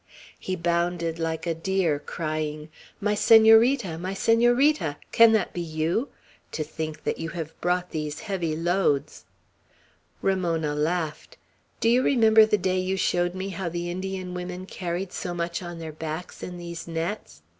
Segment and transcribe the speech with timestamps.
[0.39, 2.69] He bounded like a deer, crying,
[2.99, 3.99] "My Senorita!
[3.99, 4.97] my Senorita!
[5.11, 6.09] Can that be you?
[6.53, 9.25] To think that you have brought these heavy loads!"
[10.23, 11.37] Ramona laughed.
[11.79, 15.61] "Do you remember the day you showed me how the Indian women carried so much
[15.61, 17.43] on their backs, in these nets?